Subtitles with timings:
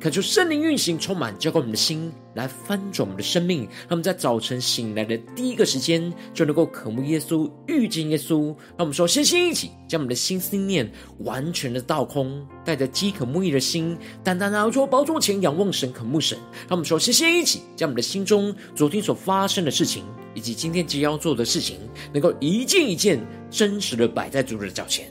[0.00, 3.62] 恳求圣灵运行，充满浇灌我们的心，来翻转我们的生命。
[3.62, 8.46] 让我们在早晨醒来的第一个时间，就能够渴慕耶稣，遇见耶稣。
[8.76, 10.88] 让我们说，先先一起将我们的心思念
[11.24, 16.38] 完全的倒空，带着饥渴慕义的心，单单拿出宝座前仰望神，渴慕神。
[16.68, 21.76] 让我们说，先先一起将我们的心中昨天所发生的事情，以及今天即将要做的事情，
[22.12, 23.18] 能够一件一件
[23.50, 25.10] 真实的摆在主的脚前。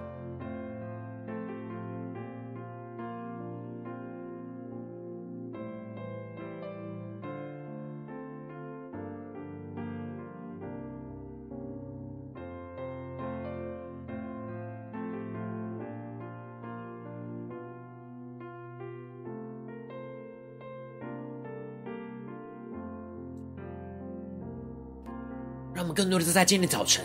[25.81, 27.03] 让我们更多的是在今天早晨，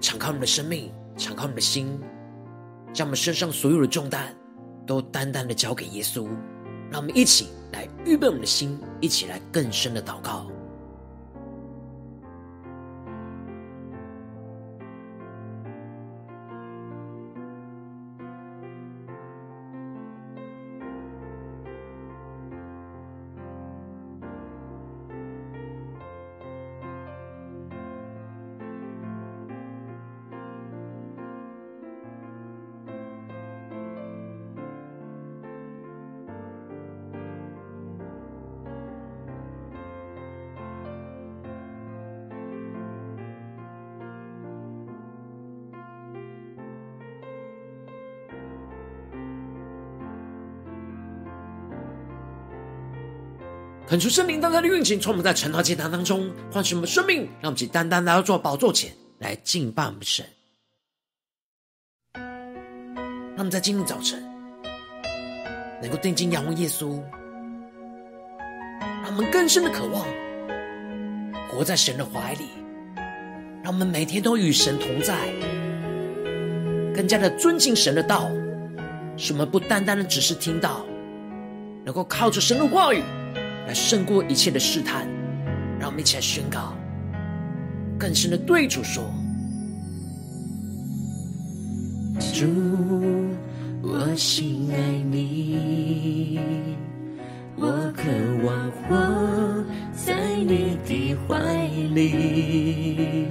[0.00, 2.00] 敞开我们的生命，敞开我们的心，
[2.90, 4.34] 将我们身上所有的重担
[4.86, 6.26] 都单单的交给耶稣。
[6.90, 10.50] 让我们一起来预备我们的心，一起来更深的祷告。
[53.94, 60.26] 恳求圣灵当单的运行，从我们在晨祷祭坛当中唤醒我们生命，让我们单单来到做宝座前来敬拜我们神。
[62.12, 64.20] 让我们在今天早晨
[65.80, 67.00] 能够定睛仰望耶稣，
[68.80, 70.04] 让我们更深的渴望
[71.48, 72.46] 活在神的怀里，
[73.62, 75.16] 让我们每天都与神同在，
[76.92, 78.28] 更加的尊敬神的道，
[79.16, 80.84] 使我们不单单的只是听到，
[81.84, 83.00] 能够靠着神的话语。
[83.66, 85.06] 来胜过一切的试探，
[85.78, 86.74] 让我们一起来宣告，
[87.98, 89.02] 更深的对主说：
[92.32, 92.46] 主，
[93.82, 94.76] 我心爱
[95.10, 96.38] 你，
[97.56, 97.66] 我
[97.96, 98.04] 渴
[98.44, 99.64] 望活
[99.94, 103.26] 在你的怀里，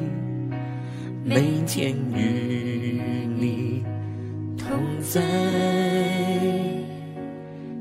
[1.23, 3.01] 每天与
[3.39, 3.83] 你
[4.57, 4.67] 同
[5.01, 5.21] 在，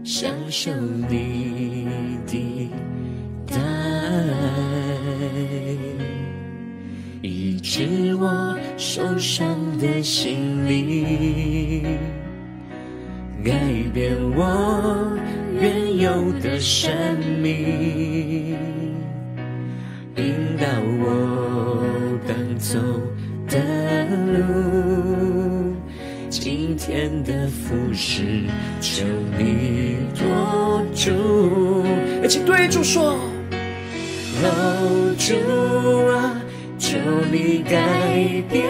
[0.05, 0.71] 享受
[1.09, 1.32] 你
[9.23, 11.85] 伤的心灵，
[13.45, 13.53] 改
[13.95, 15.17] 变我
[15.61, 16.93] 原有的生
[17.41, 18.57] 命，
[20.17, 20.67] 引导
[20.99, 21.85] 我
[22.27, 22.81] 当走
[23.49, 23.61] 的
[24.33, 24.43] 路，
[26.29, 28.25] 今天的服饰，
[28.81, 29.05] 求
[29.39, 30.27] 你做
[30.97, 31.13] 主。
[32.25, 33.17] 一起对主说：
[34.43, 35.37] 哦，主
[36.09, 36.43] 啊，
[36.77, 36.99] 求
[37.31, 38.62] 你改变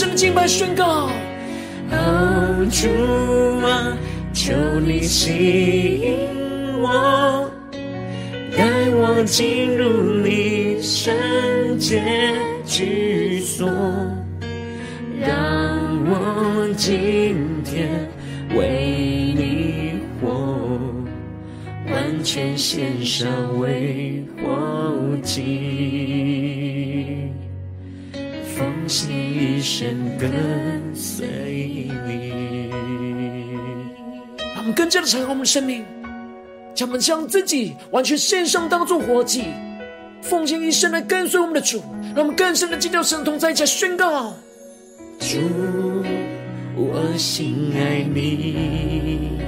[0.00, 1.10] 气，更深的敬拜宣告。
[1.90, 2.88] 哦，主
[3.66, 3.96] 啊，
[4.32, 6.16] 求你吸引
[6.80, 7.50] 我，
[8.56, 11.12] 带我进入你圣
[11.78, 12.02] 洁
[12.64, 13.68] 居所，
[15.20, 15.28] 让
[16.06, 18.08] 我今天
[18.56, 20.78] 为你活，
[21.92, 24.48] 完全献上为活
[25.22, 25.42] 祭，
[30.20, 30.30] 跟
[30.94, 31.26] 随
[32.06, 32.68] 你。
[34.54, 35.82] 让我们更加的敞开我们生命，
[36.74, 39.44] 将我们将自己完全献上，当作活祭，
[40.20, 41.82] 奉献一生来跟随我们的主。
[42.14, 44.34] 让我们更深的进入神同在一起宣告：
[45.18, 45.38] 主，
[46.76, 49.38] 我心爱你，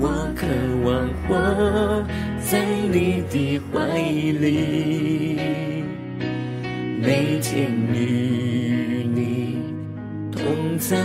[0.00, 0.48] 我渴
[0.84, 2.04] 望活
[2.44, 3.86] 在你的怀
[4.40, 5.38] 里，
[7.00, 8.43] 每天与你
[10.78, 10.96] 在，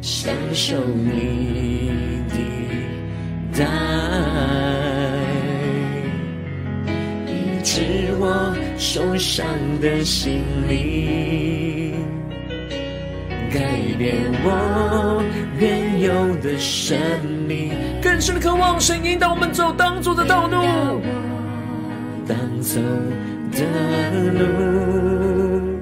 [0.00, 1.90] 享受你
[2.28, 3.66] 的爱，
[7.26, 7.30] 医
[7.62, 7.80] 治
[8.18, 9.46] 我受伤
[9.80, 11.94] 的心灵，
[13.52, 13.60] 改
[13.96, 15.22] 变我
[15.58, 16.98] 原有的生
[17.48, 17.72] 命，
[18.02, 21.00] 更深的渴望神引导我们走当走的道路，
[22.26, 22.80] 当走
[23.52, 23.64] 的
[24.32, 25.78] 路，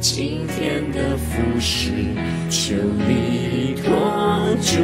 [0.00, 1.90] 今天的服饰，
[2.48, 2.74] 求
[3.06, 3.92] 你托
[4.62, 4.80] 住。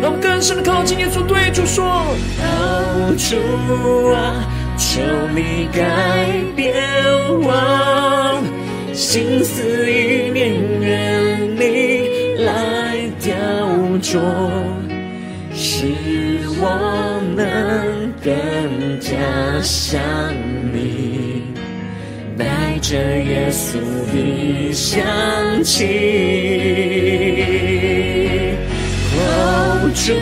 [0.00, 1.84] 让我们更深的靠近耶稣，对主说：
[2.40, 3.36] 哦，主
[4.12, 4.42] 啊，
[4.78, 5.02] 求
[5.34, 6.74] 你改变
[7.42, 8.42] 我，
[8.94, 13.34] 心思意念愿你来雕
[14.00, 14.18] 琢，
[15.52, 15.92] 使
[16.58, 19.10] 我能更加
[19.62, 20.00] 像，
[22.88, 23.80] 着耶稣
[24.12, 25.02] 的香
[25.64, 25.74] 气。
[29.18, 30.12] 哦，主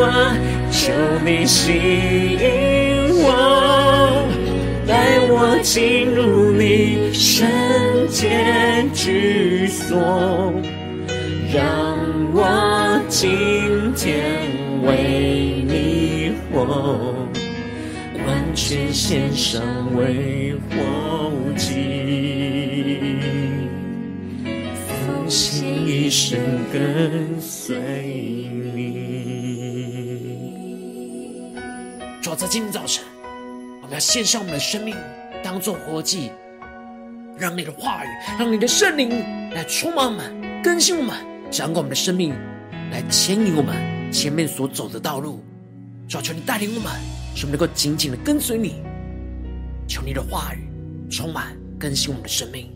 [0.00, 0.34] 啊，
[0.70, 1.72] 求你吸
[2.40, 4.24] 引我，
[4.86, 7.46] 带我进入你圣
[8.08, 8.30] 洁
[8.94, 10.54] 居所，
[11.52, 11.98] 让
[12.32, 14.40] 我今天
[14.86, 17.28] 为你活，
[18.70, 19.60] 先献上
[19.96, 20.76] 为活
[21.56, 21.74] 祭，
[24.86, 26.38] 奉献一生
[26.72, 27.76] 跟随
[28.72, 29.10] 你。
[32.22, 33.04] 主，在今天早晨，
[33.82, 34.94] 我们要献上我们的生命，
[35.42, 36.30] 当做活祭，
[37.36, 38.08] 让你的话语，
[38.38, 39.10] 让你的圣灵
[39.50, 40.32] 来充满我们，
[40.62, 41.16] 更新我们，
[41.50, 42.32] 掌管我们的生命，
[42.92, 43.74] 来牵引我们
[44.12, 45.42] 前面所走的道路。
[46.08, 46.92] 主，求你带领我们，
[47.34, 48.82] 使我们能够紧紧的跟随你。
[49.88, 52.70] 求你的话语充满更新我们的生命。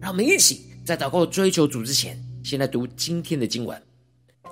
[0.00, 3.80] 让我们一起在祷告追求主之前，先来读今天的经文。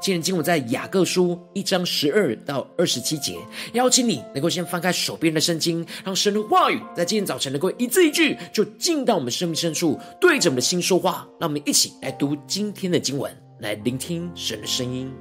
[0.01, 3.39] 今天经文在雅各书一章十二到二十七节，
[3.73, 11.29] 邀请你能够先翻开手边的圣经，让神的话语在今天早晨能够一字一句就进到我们生命深处，对着我们的心说话。
[11.39, 15.13] 让我们一起来读今天的经文，来聆听神的声音。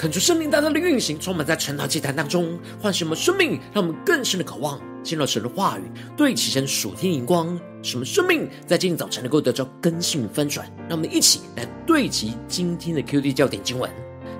[0.00, 5.82] 恳求圣灵大大的运行，充满在晨祷祭坛当中，唤醒我们生命，让我们更深的渴望进入神的话语，
[6.16, 7.48] 对齐神属天灵光，
[7.82, 10.66] 使我们生命在今天早晨能够得到更新翻转。
[10.88, 13.90] 让我们一起来对齐今天的 QD 焦点经文，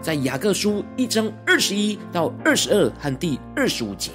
[0.00, 4.12] 在雅各书一章二十一到二十二和第二十五节。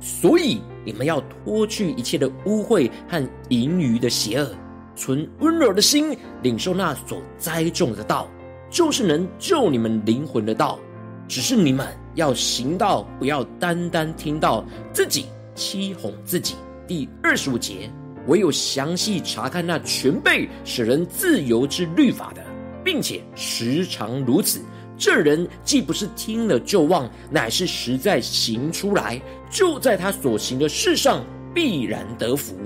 [0.00, 4.52] 所以你们要脱去一切的污秽和盈余的邪恶，
[4.96, 8.28] 存温柔的心，领受那所栽种的道。
[8.70, 10.78] 就是能救你们灵魂的道，
[11.26, 16.54] 只是你们要行道，不要单单听到自己欺哄自己。
[16.86, 17.90] 第二十五节，
[18.26, 22.42] 唯有详细查看那全备使人自由之律法的，
[22.84, 24.60] 并且时常如此，
[24.96, 32.56] 这人既不是听了就忘，乃是实在行出来，就在他所行的事上必然得福。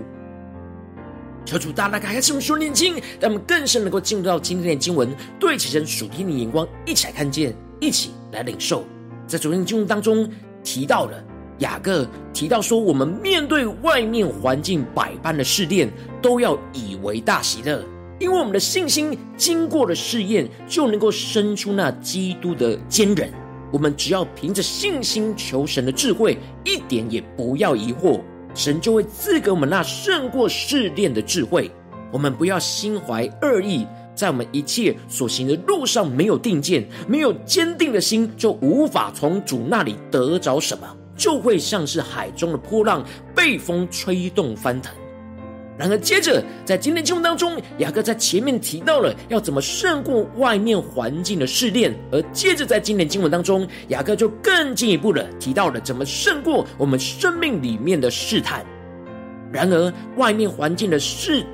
[1.45, 8.85] 求主大大开开我们属灵眼睛，让我们更深能够进入到今天的经文，对齐神属天的眼光，一起来看见，一起来领受。
[9.27, 10.29] 在昨天的经文当中
[10.63, 11.23] 提到了
[11.59, 15.91] 雅各提到说，我们面对外面环境百般的试炼，
[16.23, 17.85] 都要以为大喜乐，
[18.19, 23.31] 因为我们的信心经过了试验，就能够生出那基督的坚韧。
[23.71, 28.21] 我们只要凭着信心求神的智慧，一点也不要疑惑。
[28.55, 31.71] 神就会赐给我们那胜过试炼的智慧。
[32.13, 44.95] 我们不要心怀恶意，在我们一切所行的路上没有定见，没有坚定的心，就无法从主那里得着什么，就会像是海中的波浪，被风吹动翻腾。
[45.77, 58.65] 然而，接着在今天经文当中，雅各在前面提到了要怎么胜过外面环境的试炼，而接着在今天经文当中，雅各就更进一步的提到了怎么胜过我们生命里面的试探。
[59.51, 61.45] 然而，外面环境的试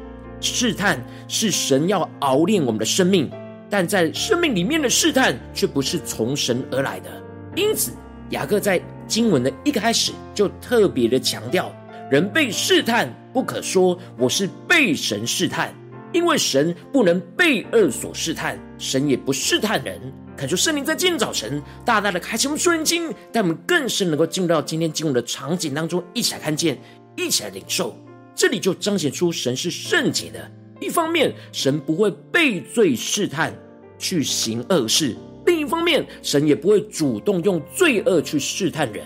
[0.41, 3.31] 试探是神要熬炼我们的生命，
[3.71, 7.11] 但在生命里面的试探却不是从神而来的。
[7.57, 7.93] 因此，
[8.31, 11.73] 雅各在经文的一开始就特别的强调。
[12.11, 15.73] 人被试探，不可说我是被神试探，
[16.13, 20.01] 因为神不能被恶所试探，神也不试探人。
[20.37, 26.77] 恳求圣灵在今天早晨大大的开启我们属灵经，带我们更深能够进入到今天经文的场景当中，一起来看见，
[27.17, 27.97] 一起来领受。
[28.35, 30.51] 这里就彰显出神是圣洁的。
[30.81, 33.55] 一方面，神不会被罪试探
[34.01, 35.15] 去行恶事；
[35.47, 39.05] 另一方面，神也不会主动用罪恶去试探人。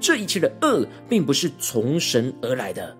[0.00, 2.96] 这一切的恶，并不是从神而来的。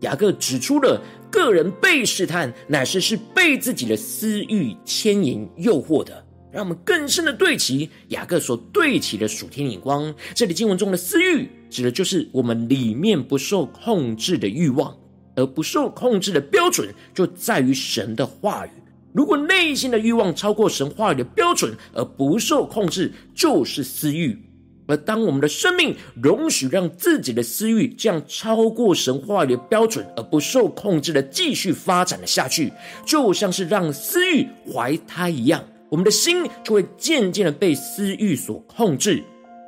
[0.00, 6.24] 雅各指出了个人被试探，乃是是被自己的私欲牵引诱惑的。
[6.52, 10.14] 让我们更深的对齐雅各所对齐的属天眼光。
[10.36, 14.96] 这里经文中的私欲，指的就是我们里面不受控制的欲望，
[15.34, 18.70] 而不受控制的标准，就在于神的话语。
[19.12, 24.38] 如果内心的欲望超过神话语的标准，而不受控制，就是私欲。
[24.86, 32.72] 而当我们的生命容许让自己的私欲这样超过神话语的标准，而不受控制的继续发展了下去，
[33.06, 39.22] 就像是让私欲怀胎一样，我们的心就会渐渐的被私欲所控制。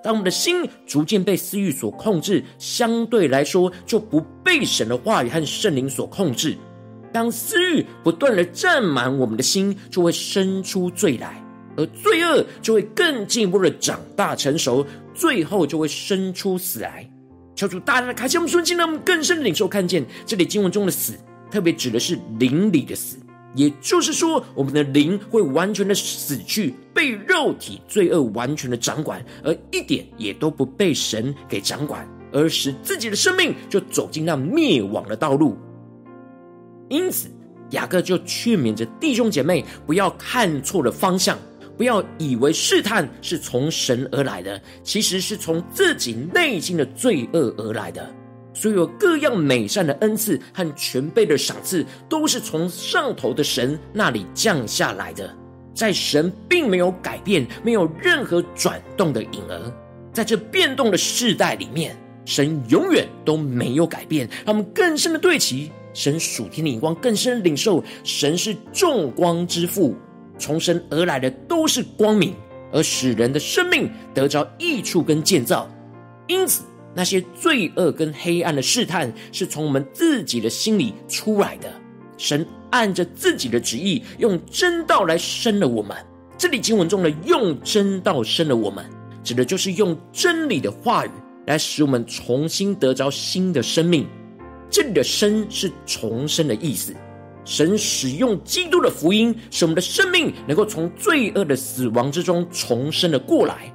[0.04, 6.56] 当我们的心逐渐被私欲所控制，相对来说就不被神的话语和圣灵所控制。
[7.12, 11.42] 当私欲不断的占满我们的心，就会生出罪来。
[11.78, 17.08] 而罪恶就会更进一步的长大成熟，最后就会生出死来。
[17.54, 21.14] 求主大大的开启我们属灵，让我们更深的领受看见这里经文中的死，
[21.50, 23.16] 特别指的是灵里的死，
[23.54, 35.56] 也就是说，我们的灵会完全的死去，被肉体罪恶完全的掌管，而一点也都不被神给掌管，而使自己的生命就走进那灭亡的道路。
[36.90, 37.30] 因此，
[37.70, 41.38] 雅各就劝勉着弟兄姐妹，不要看错了方向。
[41.76, 48.08] 不要以为试探是从神而来的，其实是从自己内心的罪恶而来的。
[48.54, 55.30] 所有各样美善的恩赐和全备的赏赐，都是从上头的神那里降下来的。
[55.74, 59.72] 在神并没有改变，没有任何转动的影儿。
[60.10, 64.26] 在这变动的世代里面，神永远都没有改变。
[64.46, 69.94] 让我们更深的对齐神属天的眼光，更深的领受神是众光之父。
[70.38, 72.34] 重生而来的都是光明，
[72.72, 75.68] 而使人的生命得着益处跟建造。
[76.26, 76.64] 因此，
[76.94, 81.70] 那些罪恶跟黑暗的试探，是从我们自己的心里出来的。
[82.18, 85.96] 神按着自己的旨意，用真道来生了我们。
[86.38, 88.84] 这里经文中的“用真道生了我们”，
[89.22, 91.10] 指的就是用真理的话语
[91.46, 94.06] 来使我们重新得着新的生命。
[94.68, 96.94] 这里的“生”是重生的意思。
[97.46, 103.72] 神使用基督的福音，使我们的生命能够从罪恶的死亡之中重生了过来。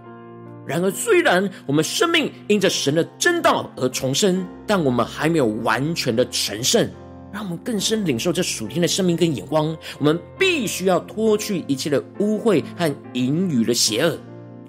[0.68, 6.88] 然而，虽然我们生命因着神的真道而重生，但我们还没有完全的成圣。
[7.34, 9.75] 让我们更深领受这属天的生命跟眼光。
[10.00, 14.18] 我们必须要脱去一切的污秽和淫语的邪恶，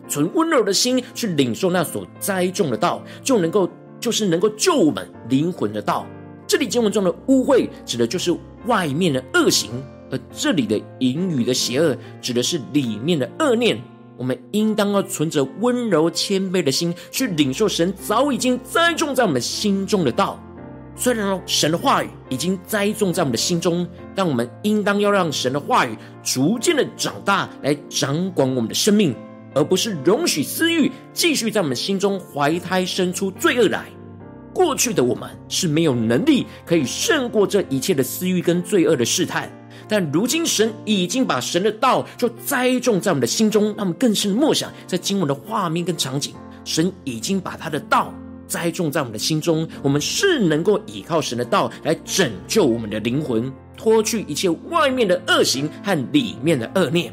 [0.09, 3.69] 存温柔的心去领受那所栽种的道，就能够
[3.99, 6.07] 就是能够救我们灵魂的道。
[6.53, 8.31] 这里经文中的污秽，指的就是
[8.67, 9.71] 外面的恶行；
[10.11, 13.81] 而这里的淫语的邪恶，指的是里面的恶念。
[14.19, 20.39] 我们应当要存着温柔谦卑的心，去领受神早已经栽种在我们心中的道。
[20.95, 29.15] 虽然神的话语已经栽种在我们的心中，但我们应当要让神的话语逐渐的长大，来掌管我们的生命，
[29.55, 33.87] 而不是容许私欲继续在我们心中怀胎生出罪恶来。
[34.55, 39.51] 过去的我们是没有能力可以胜过这一切的私欲跟罪恶的试探。
[39.89, 46.35] 但如今神已经把神的道就栽种在我们的心中，让我们更深默想在经文的画面跟场景。
[46.65, 48.15] 神已经把他的道
[48.47, 57.13] 栽种在我们的心中，我们是能够依靠神的道来拯救我们的灵魂，脱去一切外面的恶行和里面的恶念。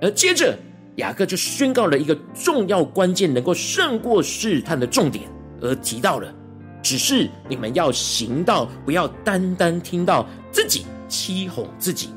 [0.00, 0.56] 而接着
[0.96, 5.24] 雅各就宣告了一个重要关键，能够胜过试探的重点，
[5.60, 6.32] 而提到了，
[6.84, 10.86] 只是你们要行道，不要单单听到自己。
[11.06, 12.08] 欺哄自己，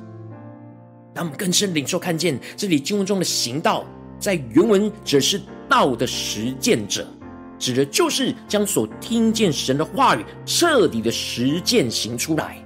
[1.13, 3.85] 让我们更深领受看见这里经文中的行道，
[4.17, 7.05] 在原文指的是道的实践者，
[7.59, 12.57] 指的就是将所听见神的话语彻底的实践行出来。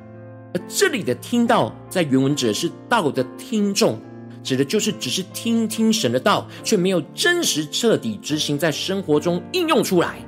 [0.53, 3.99] 而这里的听到，在原文指的是道的听众，
[4.41, 10.19] 指的就是只是听听神的道，却没有真实彻底执行在生活中应用出来。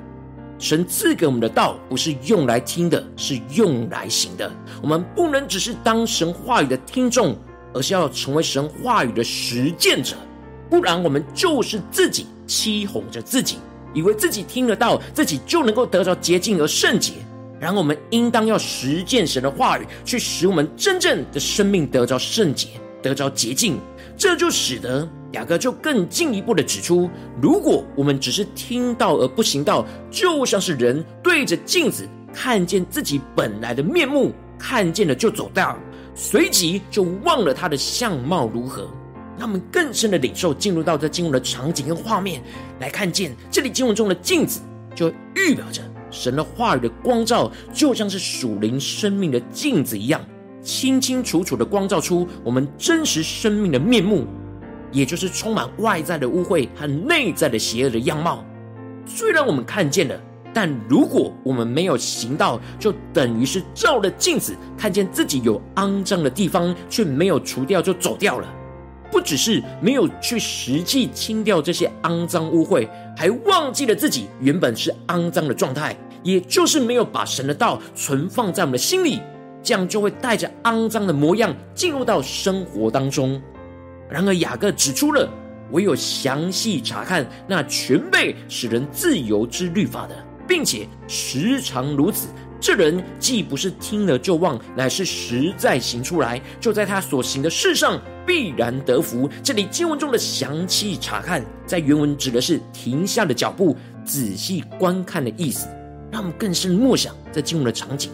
[0.58, 4.50] 神赐给我们的道不是用来听的，是用来行的。
[4.80, 7.36] 我们不能只是当神话语的听众，
[7.72, 10.16] 而是要成为神话语的实践者。
[10.70, 13.58] 不然，我们就是自己欺哄着自己，
[13.92, 17.12] 以为自己听得到，自己就能够得着洁净而圣洁。
[17.60, 22.68] 然后，我们应当要实践神的话语，去使我们真正的生命得着圣洁，
[23.02, 23.78] 得着洁净。
[24.16, 25.08] 这就使得。
[25.32, 27.10] 雅各就更进一步的指出，
[27.42, 35.76] 如果我们只是听到而不行道，就像是人对着镜子看见自己本来的面目，看见了就走掉，
[36.14, 38.88] 随即就忘了他的相貌如何。
[39.36, 42.40] 他们更深的领受，进入到这经文的场景跟画面，
[42.78, 44.60] 来看见这里经文中的镜子，
[44.94, 50.24] 就预表着神的话语的光照，就像是属灵生命的镜子一样，
[50.64, 54.26] 清清楚楚的光照出我们真实生命的面目。
[54.90, 58.44] 也就是充满外在的污秽和内在的邪恶的样貌。
[59.04, 60.16] 虽然我们看见了，
[60.52, 68.48] 但如果我们没有行道，就等于是照了镜子，看见自己有肮脏的地方，却没有除掉就走掉了。
[69.10, 79.20] 不只是没有去实际清掉这些肮脏污秽，还忘记了自己原本是肮脏的状态，也就是没有把神的道存放在我们的心里，
[79.64, 83.40] 这样就会带着肮脏的模样进入到生活当中。
[84.08, 85.28] 然而，雅各指出了，
[85.72, 90.14] 唯有详细查看那全备使人自由之律法的，
[90.46, 92.28] 并且时常如此，
[92.60, 99.28] 这人既不是听了就忘，乃是实在行出来，就在他所行的事上必然得福。
[99.42, 103.74] 这里经文中的详细查看，在原文指的是停下的脚步，
[104.04, 105.66] 仔细观看的意思。
[106.10, 108.12] 让我们更深默想在经文的场景，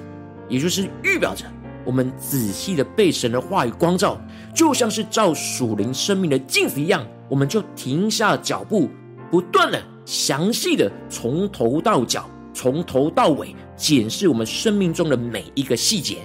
[0.51, 1.47] 也就是预表着。
[1.87, 4.21] 我们仔细的被神的话语光照，
[4.55, 8.91] 就像是照属灵生命的镜子一样，我们就停下脚步，
[9.31, 16.19] 不断的详细的从头到脚，从头到尾检视我们生命中的每一个细节，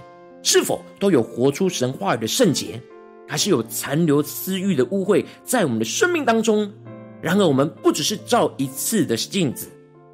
[0.44, 2.82] 是否都有活出神话语的圣洁，
[3.26, 6.70] 还是有残留私欲的污秽在我们的生命当中？
[7.22, 9.68] 然而，我们不只是照一次的镜子，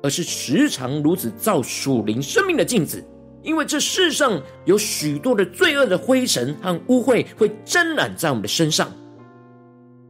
[0.03, 3.03] 而是时常如此照属灵生命的镜子。
[3.43, 8.91] 因为这世上有许多的罪恶的灰尘和污秽会沾染在我们的身上，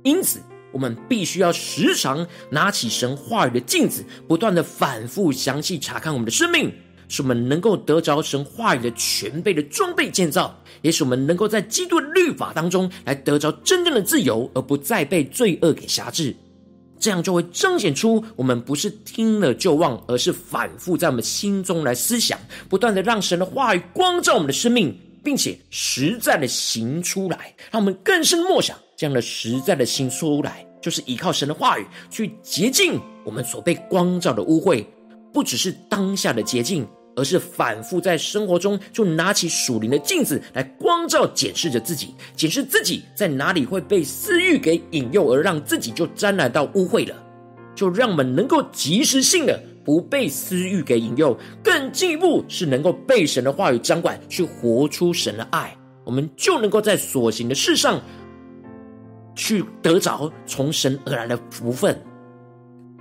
[0.03, 0.39] 因此
[0.71, 6.73] 我们必须要时常拿起神话语的镜子，不断的反复详细查看我们的生命，
[7.07, 16.35] 使我们能够得着神话语的全备的装备建造，也使我们能够在基督的律法当中来得着真正的自由，而不再被罪恶给辖制。
[17.01, 34.85] 这样就会彰显出我们不是听了就忘，而是反复在我们心中来思想，不断的让神的话语光照我们的生命，并且实在的行出来，让我们更深默想这样的实在的行出来，就是依靠神的话语去洁净我们所被光照的污秽，
[35.33, 47.15] 不只是当下的洁净，而是反复在生活中就拿起属灵的镜子来光照检视着自己，检视自己在哪里会被私欲给引诱，而让自己就沾染到污秽了。
[47.73, 57.99] 就让我们能够及时性的不被私欲给引诱，更进一步是能够被神的话语掌管，去活出神的爱，我们就能够在所行的事上，
[59.35, 61.99] 去得着从神而来的福分。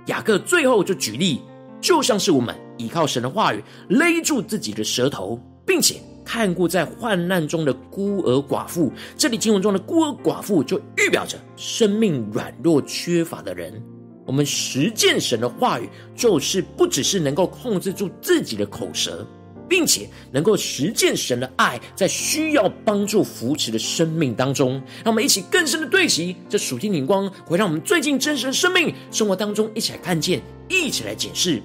[0.07, 1.41] 雅各最后就举例，
[1.79, 8.91] 就像是我们依靠神的话语勒住自己的舌头，并且看顾在患难中的孤儿寡妇。
[9.17, 13.81] 这里经文中的孤儿寡妇，就预表着生命软弱缺乏的人。
[14.25, 19.27] 我们实践神的话语，就是不只是能够控制住自己的口舌，
[19.67, 30.39] 并且能够实践神的爱，在需要帮助扶持的生命当中，让我们一起更深的对齐这属天灵光，会让我们最近真实的生命生活当中一起来看见，
[30.69, 31.61] 一起来检视。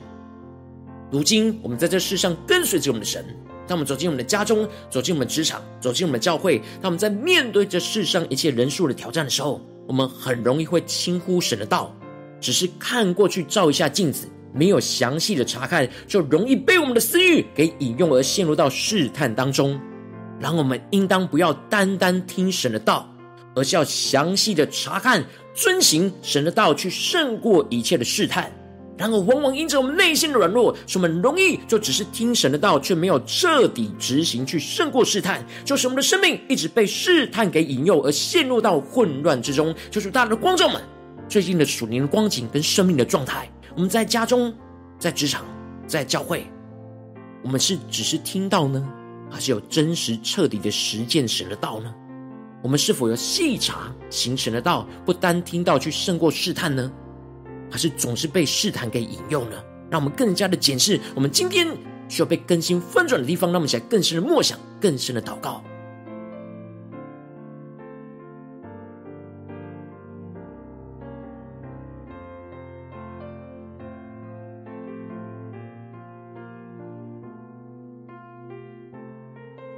[1.11, 3.25] 如今我们在这世上跟随着我们的神，
[3.67, 11.95] 当我们走进我们的家中，走进我们的职场，走进我们的教会，当我们在面对这世上一切人数的挑战的时候，我们很容易会轻忽神的道。
[12.41, 19.81] 只是看过去照一下镜子，没有详细的查看，就容易被我们的私欲给引诱而陷入到试探当中。
[20.39, 23.09] 然后我们应当不要单单听神的道，
[23.55, 28.53] 而是要详细的查看、遵行神的道，去胜过一切的试探。
[28.99, 39.75] 然而，往往因着我们内心的软弱，使我们容易就只是听神的道，却没有彻底执行去胜过试探，就使我们的生命一直被试探给引诱，而陷入到混乱之中。
[39.91, 40.81] 就是大家的光照们。
[41.29, 44.55] 最近的属灵的光景跟生命的状态，我们在家中、
[44.99, 45.45] 在职场、
[45.87, 46.47] 在教会，
[47.43, 48.89] 我们是只是听到呢，
[49.31, 51.93] 还是有真实彻底的实践神的道呢？
[52.63, 56.91] 我们是否有细查行神的道，不单听到去胜过试探呢？
[57.71, 59.57] 还是总是被试探给引诱呢？
[59.91, 61.69] 让我们更加的检视我们今天
[62.09, 65.63] 需要被更新翻转的地方，让我们起来更深的默想、更深的祷告。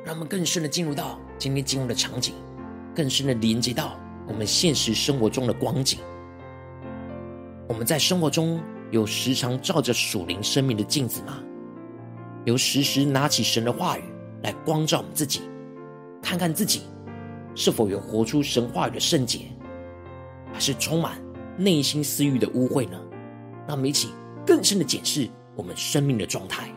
[0.05, 2.35] 让我们更深的进入到今天进入的场景，
[2.95, 3.95] 更深的连接到
[4.27, 5.99] 我们现实生活中的光景。
[7.69, 8.59] 我们在生活中
[8.91, 11.39] 有时常照着属灵生命的镜子吗？
[12.47, 14.03] 有时时拿起神的话语
[14.43, 15.43] 来光照我们自己，
[16.23, 16.85] 看看自己
[17.55, 19.41] 是否有活出神话语的圣洁，
[20.51, 21.21] 还是充满
[21.59, 22.99] 内心私欲的污秽呢？
[23.67, 24.09] 让我们一起
[24.47, 26.71] 更深的检视我们生命的状态。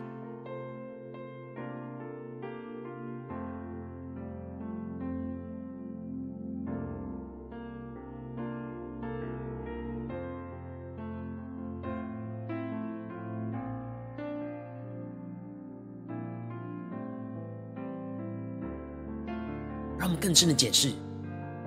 [20.02, 20.90] 让我们更深的检视，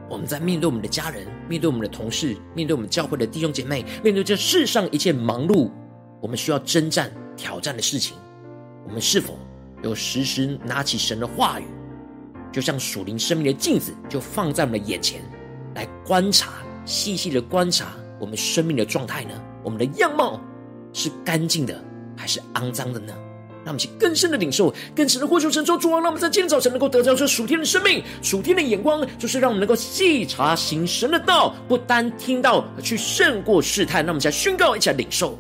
[0.09, 5.71] 我们在面对我们的家人、面对我们的同事、面对我们教会的弟兄姐妹、面对这世上一切忙碌，
[6.21, 8.17] 我们需要征战、挑战的事情，
[8.85, 9.39] 我们是否
[9.83, 11.65] 有时时拿起神的话语，
[12.51, 15.21] 就像属灵生命的镜子，就放在我们的眼前，
[15.73, 19.41] 来观察、细细的观察我们生命的状态呢？
[19.63, 20.41] 我们的样貌
[20.91, 21.81] 是干净的，
[22.17, 23.13] 还是肮脏的呢？
[23.65, 35.37] 让我们去更深的领受，更深的呼求神说：“主啊，让我们在今天早晨能够得到这属天的生命、属天的眼光，就是让我们能够细察行神的道，不单听到去胜过试探。”让我们一起来宣告，一起来领受。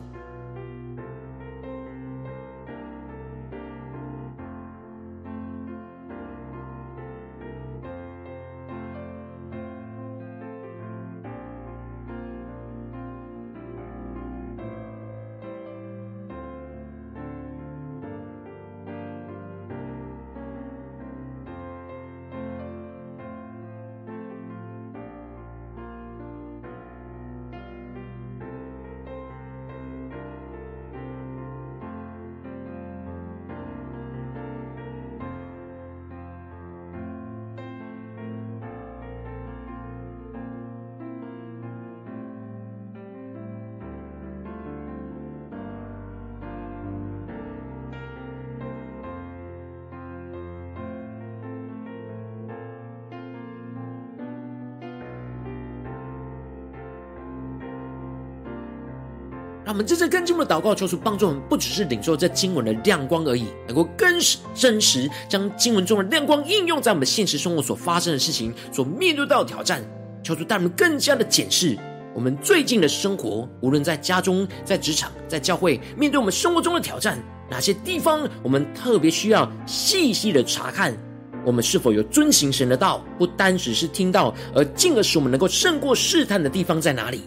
[59.65, 64.07] 让我们真正更进一步的祷告，求主帮助我们，不只是领受这经文的亮光而已，能够更
[64.53, 69.83] 真实将经文中的亮光应用在我们现实生活所发生的事情、所面对到的挑战。
[70.21, 71.77] 求主带我们更加的检视
[72.13, 77.17] 我们最近的生活，无论在家中、在职场、在教会，面对我们生活中的挑战，
[77.49, 80.95] 哪些地方我们特别需要细细的查看，
[81.43, 83.03] 我们是否有遵行神的道？
[83.17, 87.23] 不单只是听到，而进而使我们能够胜过试探的地方在哪里？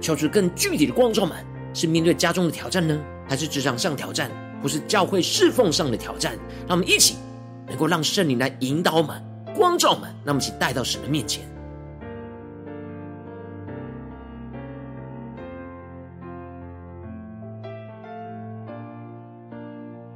[0.00, 1.36] 求出更具体的光照们，
[1.74, 4.30] 是面对家中的挑战呢，还是职场上挑战，
[4.62, 6.38] 或是教会侍奉上的挑战？
[6.68, 7.16] 让我们一起
[7.66, 9.20] 能够让圣灵来引导我们、
[9.56, 11.44] 光照我们，让我们一起带到神的面前。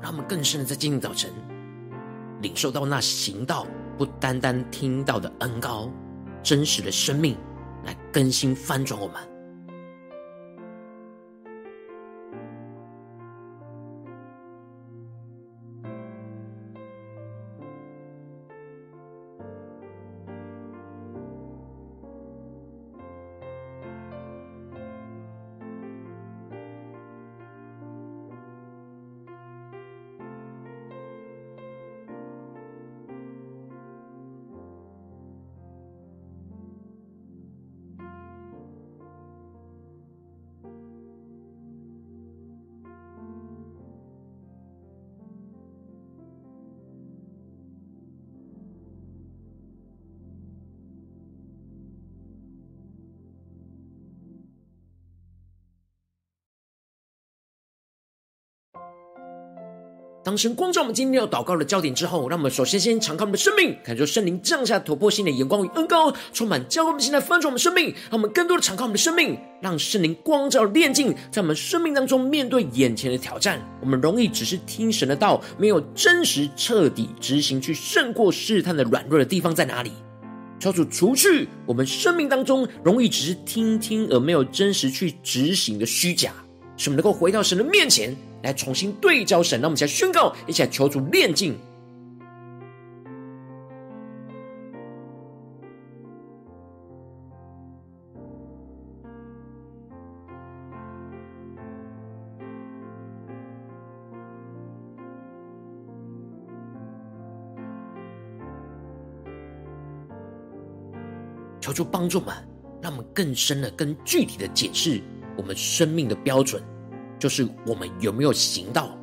[0.00, 1.28] 让我们更深的在今天早晨，
[2.40, 3.66] 领受到那行道
[3.98, 5.90] 不单单听到的恩膏，
[6.42, 7.36] 真实的生命
[7.84, 9.37] 来更新翻转我们。
[60.28, 79.92] 当神光照我们今天要祷告的焦点之后，让我们首先先敞开我们的生命，感受圣灵降下突破性的眼光与恩膏，充满教会我们现在翻转我们生命，让我们更多的敞开我们的生命，让圣灵光照炼净，在我们生命当中面对眼前的挑战，我们容易只是听神的道，没有真实彻底执行去胜过试探的软弱的地方在哪里？
[80.60, 86.34] 求主除去我们生命当中容易只是听听而没有真实去执行的虚假，
[86.78, 88.16] 使我们能够回到神的面前。
[88.40, 91.58] 来重新对焦神，让我们一起来宣告，一起来求主炼净。
[111.60, 112.34] 求主帮助我们，
[112.80, 115.02] 让我们更深的、更具体的解释
[115.38, 116.62] 我们生命的标准。
[117.18, 118.96] 就是我们有没有行道？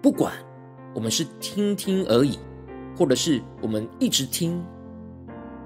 [0.00, 0.32] 不管
[0.94, 2.38] 我们是听听而已，
[2.96, 4.64] 或者是我们一直听，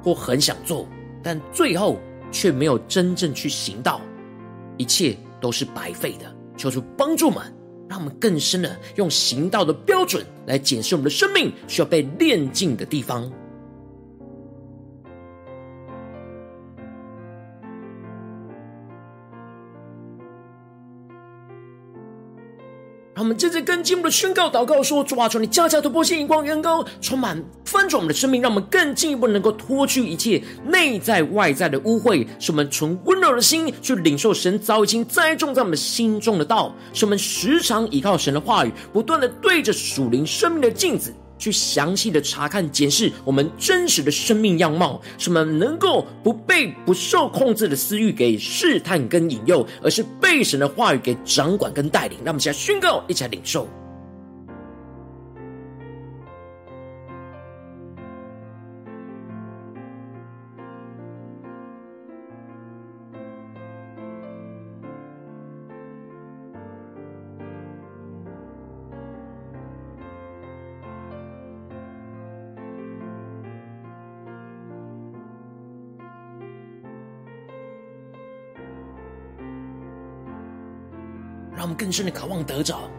[0.02, 0.84] 或很想做，
[1.22, 2.00] 但最后
[2.32, 4.00] 却没有真正去行道，
[4.76, 6.24] 一切都是白费的。
[6.56, 7.40] 求主帮助们，
[7.88, 13.30] 让我们更深的用行道的标准来检视我们的生命需要被炼净的地方。
[23.32, 41.14] 们接着跟进一步的宣告祷告说：主啊，求你降下突破性、荧光、远高，充满翻转我们的生命，让我们更进一步能够脱去一切内在外在的污秽，使我们存温柔的心去领受神早已经栽种在我们心中的道，使我们时常依靠神的话语，不断的对着属灵生命的镜子。
[41.42, 52.16] 去详细的查看、检视我们真实的生命样貌，什么能够不被不受控制的私欲给试探跟引诱，而是被神的话语给掌管跟带领。
[52.22, 53.66] 那我们现在宣告，一起来领受。
[81.62, 82.90] 让我们更深的渴望得着，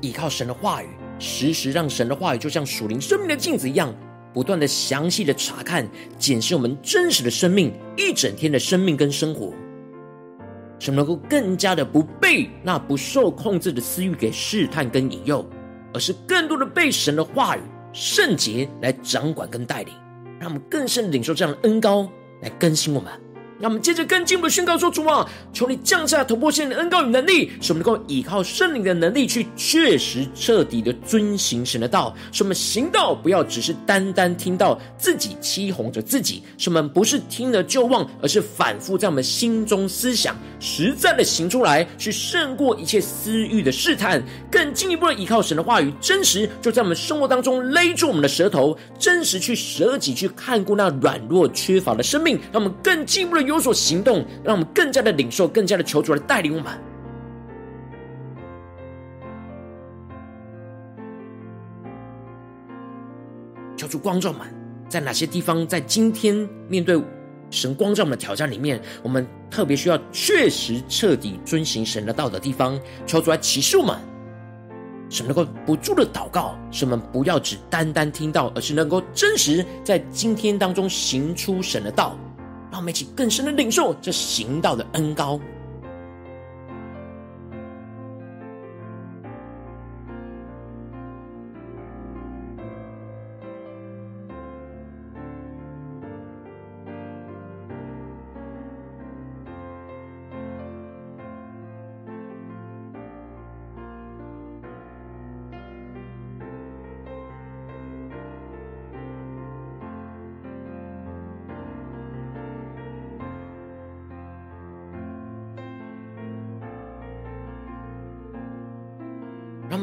[0.00, 0.88] 依靠神的话语，
[1.20, 3.94] 时时让神的话语就像属灵生命的镜子一样，
[4.34, 9.52] 不断的详细的查看、检视我们真实的生命一整天的生命跟生活，
[10.80, 15.48] 使能够更加的不被那不受控制的私欲给试探跟引诱，
[15.94, 17.60] 而是更多的被神的话语
[17.92, 19.94] 圣洁来掌管跟带领，
[20.40, 22.10] 让我们更深的领受这样的恩膏
[22.42, 23.12] 来更新我们。
[23.60, 32.14] 让我们接着更进一步的宣告说：“主啊，求你降下突破性的恩膏与能力，使我们能够依靠圣灵的能力，去确实彻底的遵行神的道。
[32.32, 44.22] 使我们行道不要只是单单听到自己欺哄着自己，使我们不是听了就忘，而是反复在我们心中思想，实在的行出来，去胜过一切私欲的试探。
[44.50, 52.40] 更进一步的依靠神的话语，真实就在我们生活当中勒住我们的舌头，真实去舍己去看顾那软弱缺乏的生命。
[52.50, 56.72] 让我们更进一步的。”有所行动，让我们更加的领受，更加的求主来带领我们。
[63.76, 64.46] 求助观众们，
[64.88, 67.02] 在哪些地方，在今天面对
[67.50, 73.96] 神光照我们的挑战里面，我们特别需要确实彻底遵行神的道的地方，求主来启示我们，
[75.08, 82.16] 神能够不住的祷告，使我们不要只单单听到，而是能够真实在今天当中行出神的道。
[82.70, 85.40] 让我们一起更深的领受这行道的恩高。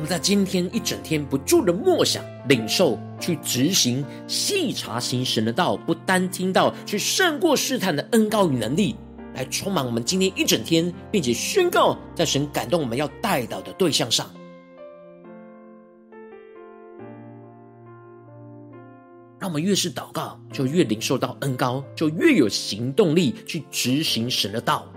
[0.00, 8.96] 我们在今天一整天不住的默想、领受、去执行、细查行神的道，不单听到，去胜过试探的恩膏与能力，
[9.34, 14.26] 来充满我们今天一整天，并且宣告在神感动我们要带到的对象上。
[19.38, 24.90] 让我们越是祷告，就越领受到恩膏，就越有行动力去执行神的道。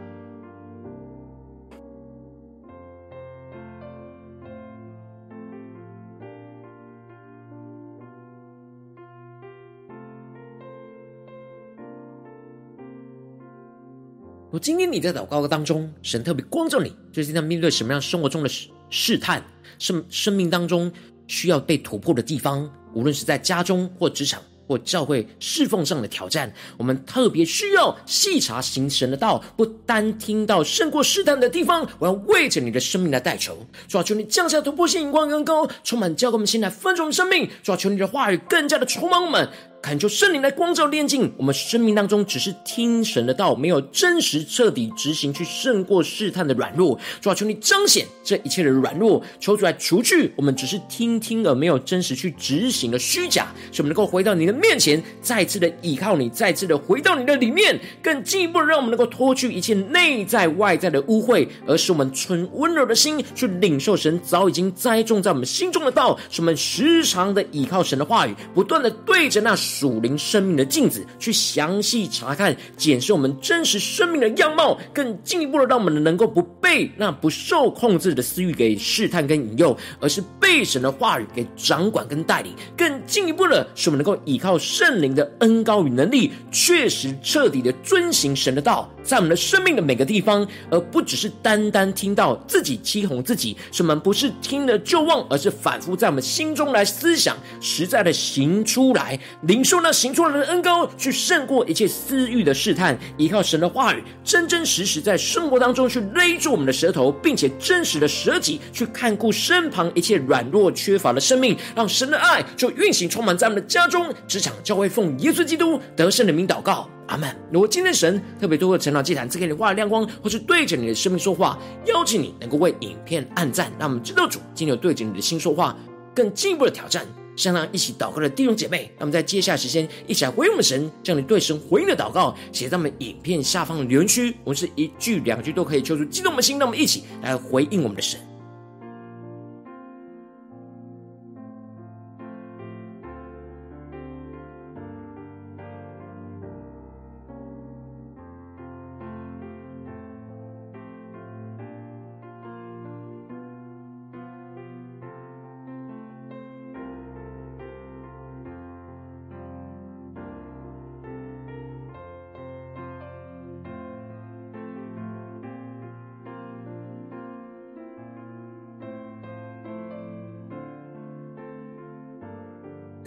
[14.63, 18.49] 今天你在祷告当中，神特别光照你，最近在面对什么样生活中的
[18.89, 19.43] 试探，
[19.77, 20.89] 生生命当中
[21.27, 39.49] 需要被突破的地方，无论是在家中或职场或教会侍奉上的挑战，我们特别需要细查行神的道，不单听到胜过试探的地方，我要为着你的生命来代求，主啊，求你降下突破性眼光更高，充满教给我们心来分盛生命，主啊，求你的话语更加的充满我们。
[39.83, 46.97] 恳求圣灵来光照炼净我们生命当中，只是听神的道，没有真实彻底执行，去胜过试探的软弱。
[47.19, 69.53] 主啊，求你彰显这一切的软弱，求主来除去我们只是听听而没有真实去执行的虚假，使我们能够回到你的面前，再次的倚靠你，再次的回到你的里面，更进一步的让我们能够脱去一切内在外在的污秽，而使我们存温柔的心去领受神早已经栽种在我们心中的道，使我们时常的倚靠神的话语，不断的对着那。
[69.73, 82.53] 属灵生命的镜子，去详细查看、检视我们真实生命的样貌，更进一步的让我们能够不被那不受控制的私欲给试探跟引诱，而是被神的话语给掌管跟带领。
[82.77, 93.57] 更进一步的使我们能够依靠圣灵的恩膏与能力，确实彻底的遵行神的道，在我们的生命的每个地方，而不只是单单听到自己欺哄自己。
[93.71, 99.62] 使我们不是听了就忘，而是反复在我们心中来思想，实在的行出来灵。
[99.63, 117.35] 受那行出来的恩膏，去胜过一切私欲的试探，依靠神的话语，真真实实在生活当中去勒住我们的舌头，并且真实的舍己，去看顾身旁一切软弱缺乏的生命，让神的爱就运行充满在我们的家中、职场、教会，奉耶稣基督得胜的名祷告，阿门。
[117.51, 125.75] 如果今天神特别透过晨祷祭坛赐给你话的亮光，或是对着你的生命说话，邀请你能够为影片按赞，让我们知道主今天有对着你的心说话，
[126.15, 127.05] 更进一步的挑战。
[127.35, 134.35] 向那一起祷告的弟兄姐妹，那么在接下来时间，一起来回应我们神，将你对神回应的祷告写在我们影片下方的留言区。
[134.43, 138.19] 我们是一句两句都可以求出激动我们的心，那我们一起来回应我们的神。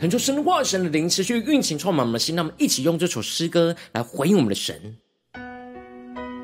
[0.07, 4.97] 恳求神的话、神的灵持续运行充满我们的心，让我们一起用这首诗歌来回应我们的神，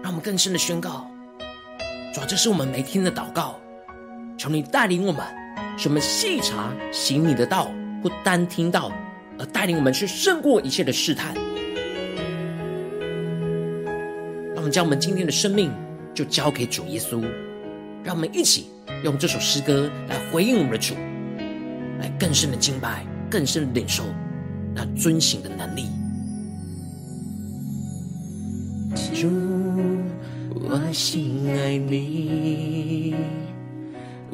[0.02, 1.08] 让我们更深的宣告：
[2.12, 3.60] 主啊，这是我们每天的祷告。
[4.36, 5.24] 求你带领我们，
[5.78, 7.70] 使我们细察行你的道，
[8.02, 8.90] 不单听道，
[9.38, 11.32] 而带领我们去胜过一切的试探。
[14.48, 15.72] 让我们将我们今天的生命
[16.12, 17.24] 就交给主耶稣，
[18.02, 18.66] 让我们一起
[19.04, 20.96] 用这首诗歌来回应我们的主，
[22.00, 23.06] 来更深的敬拜。
[23.33, 24.05] 更深的领受
[24.74, 25.87] 那遵行的能力。
[29.14, 29.26] 主，
[30.53, 33.14] 我心爱你，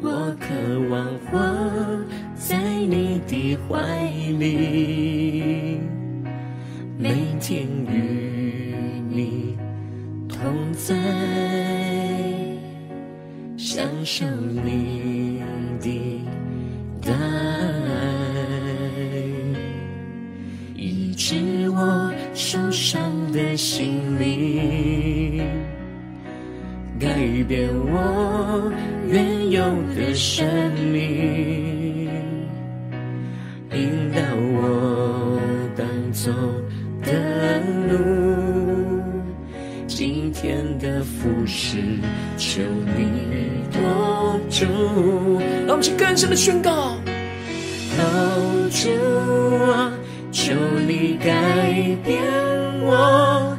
[0.01, 0.49] 我渴
[0.89, 1.39] 望活
[2.35, 4.05] 在你的怀
[4.37, 5.79] 里，
[6.97, 9.55] 每天与你
[10.27, 10.93] 同在，
[13.55, 15.41] 享受你
[15.79, 16.19] 的
[23.39, 25.41] 的心灵，
[26.99, 27.07] 改
[27.47, 28.69] 变我
[29.09, 29.63] 原有
[29.95, 30.45] 的生
[30.91, 32.09] 命，
[33.73, 35.39] 引导我
[35.77, 36.29] 当走
[37.01, 37.95] 的路。
[39.87, 41.77] 今天的服事，
[42.37, 42.61] 求
[42.97, 44.65] 你多主。
[45.65, 46.97] 让我们去更深的宣告，
[48.69, 48.89] 主
[49.71, 49.93] 啊。
[50.31, 50.53] 求
[50.87, 51.33] 你改
[52.05, 52.21] 变
[52.91, 53.55] 我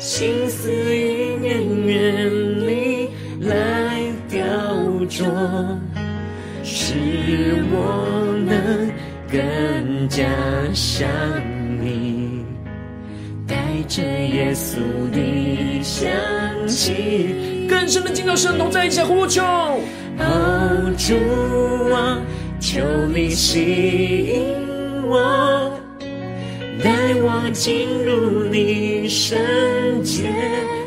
[0.00, 2.28] 心思意念，愿
[2.66, 3.10] 你
[3.42, 4.44] 来雕
[5.08, 5.24] 琢，
[6.64, 6.94] 使
[7.70, 8.90] 我能
[9.30, 10.24] 更加
[10.74, 11.08] 想
[11.80, 12.44] 你，
[13.46, 13.54] 带
[13.86, 14.80] 着耶稣
[15.12, 16.10] 的香
[16.66, 19.42] 气，更深的敬拜圣同在一起呼求。
[20.18, 21.14] 哦，主
[21.94, 22.18] 啊，
[22.58, 22.80] 求
[23.14, 25.69] 你吸引我。
[26.82, 29.38] 带我进入你圣
[30.02, 30.32] 洁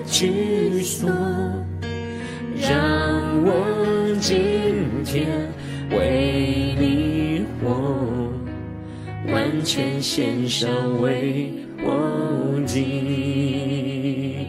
[0.05, 1.09] 居所，
[2.59, 2.71] 让
[3.43, 5.27] 我今天
[5.91, 8.31] 为你活，
[9.31, 10.69] 完全献上
[11.01, 14.47] 为我的，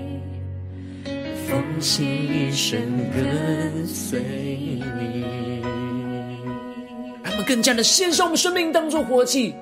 [1.46, 2.80] 奉献一生
[3.14, 5.24] 跟随你。
[7.22, 9.54] 让我们更加的献上我们生命当作活祭。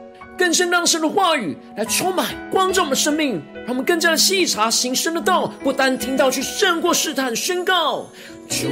[0.42, 8.08] 更深让神的话语来充满光照我们生命，让我们更加的细察行神的道，不单听到去胜过试探，宣告
[8.48, 8.66] 主，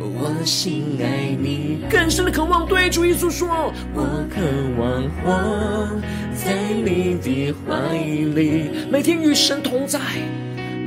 [0.00, 4.40] 我心爱你，更深的渴望对主耶稣说，我渴
[4.78, 6.00] 望活
[6.34, 10.00] 在你的怀里，每天与神同在，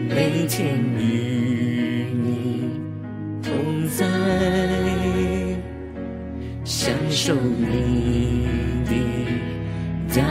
[0.10, 2.72] 每天与你
[3.44, 4.04] 同在，
[6.66, 8.63] 享受你。
[10.14, 10.22] 在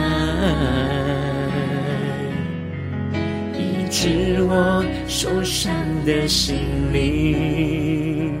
[3.51, 5.73] 医治我受伤
[6.05, 6.55] 的心
[6.93, 8.31] 灵，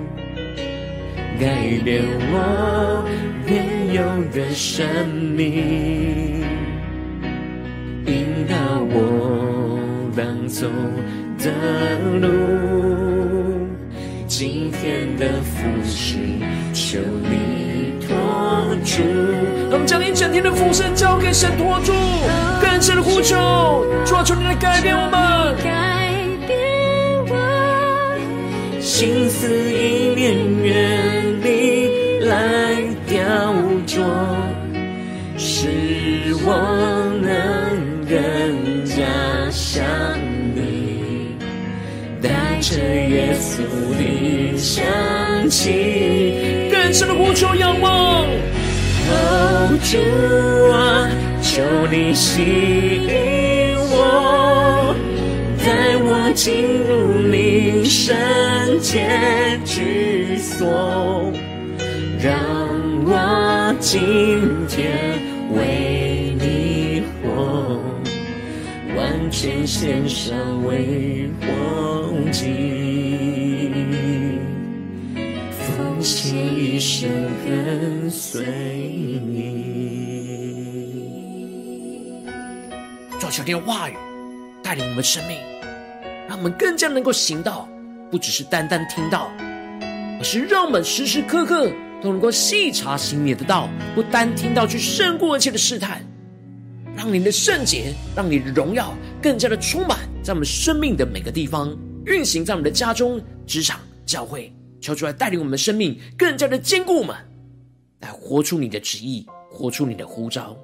[1.37, 3.03] 改变我
[3.45, 4.85] 原有的生
[5.35, 6.45] 命，
[8.05, 8.55] 引导
[8.89, 9.77] 我
[10.15, 10.65] 当走
[11.39, 11.51] 的
[12.21, 13.67] 路，
[14.27, 16.15] 今天的服事，
[16.73, 18.07] 求你托
[18.85, 19.42] 住。
[19.73, 21.91] 我们将一整天的服事交给神托住，
[22.61, 23.35] 更深的呼求，
[24.05, 26.13] 主啊，求你来改变我们，改
[26.45, 26.55] 变
[27.27, 33.25] 我心思意念，愿你来雕
[33.87, 34.03] 琢，
[35.39, 35.67] 使
[36.45, 36.53] 我
[37.23, 39.01] 能更加
[39.49, 39.83] 像
[40.53, 41.35] 你，
[42.21, 43.63] 带着耶稣
[43.97, 44.85] 的香
[45.49, 48.27] 气，更深的呼求，仰望。
[49.09, 49.97] 哦，主
[50.71, 51.09] 啊，
[51.41, 54.95] 求你吸引我，
[55.59, 56.43] 带我进
[56.87, 56.91] 入
[57.29, 58.15] 你圣
[58.79, 61.31] 洁居所，
[62.19, 62.37] 让
[63.05, 63.99] 我今
[64.67, 65.19] 天
[65.53, 67.79] 为你活，
[68.95, 70.35] 完全献上
[70.65, 71.45] 为活
[72.31, 73.12] 祭。
[76.03, 77.09] 献一生
[77.45, 78.43] 跟随
[79.25, 79.63] 你。
[83.19, 83.93] 主，求你的话语
[84.61, 85.37] 带领我们生命，
[86.27, 87.69] 让我们更加能够行道，
[88.11, 89.31] 不只是单单听到，
[90.19, 96.05] 而是让我们时时刻刻都能够细察行你的道，不单听到去胜过一切的试探，
[96.97, 101.73] 让你的圣洁，让你的荣耀更加的充满在我们生命的每个地方，
[102.05, 104.53] 运行在我们的家中、职场、教会。
[104.83, 107.15] 求主来带领我们的生命更加的坚固我们，
[108.01, 110.57] 来活出你的旨意，活出你的呼召。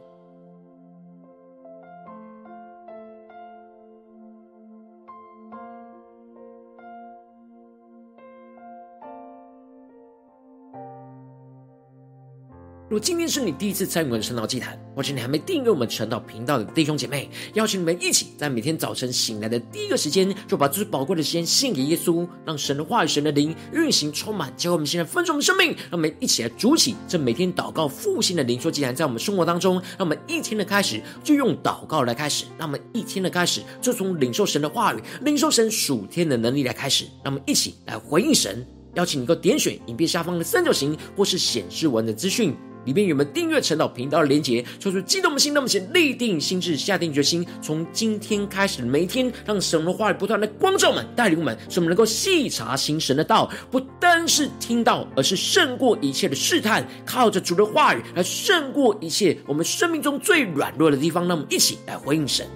[12.90, 25.68] 如果今天是你第一次参与我们的晨祷祭坛，或者你还没订阅我们晨祷频道的弟兄姐妹，邀请你们一起在每天早晨醒来的第一个时间，就把最宝贵的时间献给耶稣，让神的话语、神的灵运行充满，教会我们现在分盛我们生命。
[25.68, 38.66] 让我们一起来筑起这每天祷告复兴的灵修祭坛，在我们生活当中，让我们一天的开始就用祷告来开始，让我们一天的开始就从领受神的话语、领受神属天的能力来开始，让我们一起来回应神。
[38.96, 42.56] 邀请你够点选影片下方的三角形，或是显示文的资讯。
[42.86, 44.64] 里面有没有订阅陈祷频道的连结？
[44.80, 61.28] 说出激动的心，那么先立定心志，下定决心，从今天开始每一天，让神的话语不断的光照我们，带领我们，使我们能够细察行神的道，不单是听到，而是胜过一切的试探，靠着主的话语来胜过一切我们生命中最软弱的地方。
[61.28, 62.48] 那么，一起来回应神。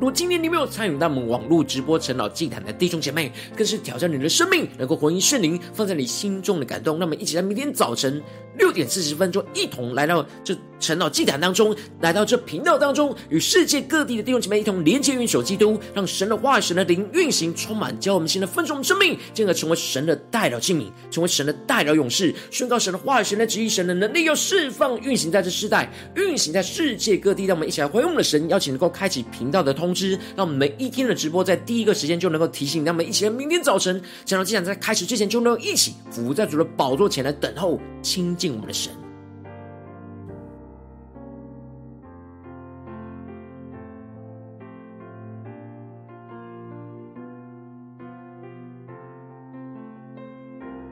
[0.00, 7.00] 如今天你没有参与到我们网络直播晨祷祭坛的弟兄姐妹，更是挑战你的生命，能够回应圣灵放在你心中的感动。
[7.00, 8.22] 那么，一起在明天早晨
[8.56, 27.46] 六点四十分，就一同来到这晨祷祭坛当中，来到这频道当中，与世界各地的弟兄姐妹一同连接、运手基督，让神的话语、神的灵运行充满，教我们现在分盛我们生命，进而成为神的代表器皿，成为神的代表勇士，宣告神的话语、神的旨意、神的能力，要释放、运行在这世代，运行在世界各地。
[27.46, 29.87] 让我们一起来回应我们的神，邀请能够开启频道的通。
[29.88, 38.92] 通知，让我们每一天的直播在第一个时间就能够提醒，让我们一起在明天早晨，想要既然在开始之前就能够一起伏在主的宝座前来等候亲近我们的神。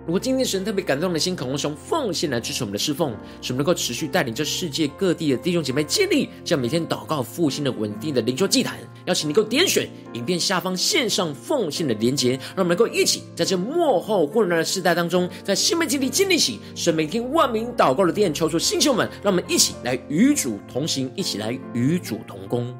[0.07, 3.11] 如果今天神特别感动的心，渴望从奉献来支持我们的侍奉，
[3.43, 8.79] 使我们能够持续带领这世界各地的弟兄姐妹建立这样每天祷告复兴的稳定的灵修祭坛。
[9.07, 18.33] 邀请你能够点选影片下方线上奉献的连结，让我们能够一起在这幕后混乱的时代当中，在新媒体里建立起神每天万名祷告的殿。
[18.33, 22.73] 求主星球们，让我们一起来与主同行，一起来与主同工。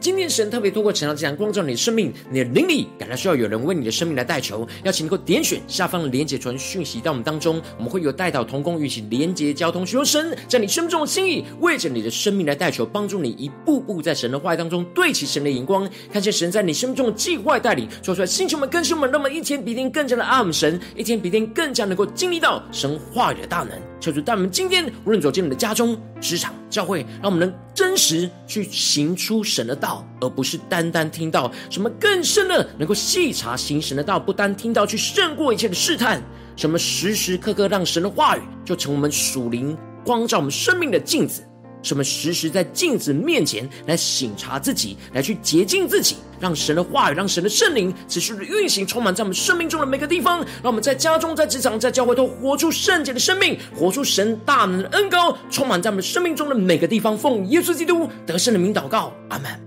[0.00, 23.70] 今天神特别透过晨祷祭坛光照你的生命，你的灵里感到需要有人为你的生命来代求，邀请你能够点选下方的连结传讯息到我们当中，我们会有代祷同工，与其连结交通，寻求神在你生命中的心意，为着你的生命来代求，帮助你一步步在神的话语当中对齐神的眼光，看见神在你生命中的计划带领，说出来星球们更新我们，那么一天比一天更加的爱我们神，一天比一天更加能够经历到神话语的大能。
[23.98, 36.20] 求主带我们今天无论走进你的家中、职场、教会，让我们能真实去行出神的道，而不是单单听到什么更深的，能够细察行神的道，不单听到去胜过一切的试探，
[36.56, 41.42] 什么时时刻刻让神的话语就成我们属灵光照我们生命的镜子。
[41.82, 50.38] 什么时时在镜子面前来省察自己，来去洁净自己，让神的话语，让神的圣灵持续的运行，充满在我们生命中的每个地方。
[50.38, 57.16] 让我们在家中、在职场、在教会都活出圣洁的生命，活出神大能的恩膏，充满在我们生命中的每个地方。
[57.16, 59.65] 奉耶稣基督得胜的名祷告，阿门。